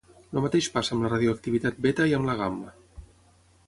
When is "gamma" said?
2.45-2.77